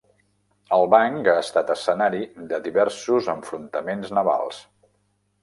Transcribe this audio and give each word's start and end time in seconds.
El 0.77 0.85
banc 0.93 1.29
ha 1.33 1.35
estat 1.41 1.69
escenari 1.73 2.23
de 2.55 2.61
diversos 2.69 3.31
enfrontaments 3.35 4.17
navals. 4.21 4.65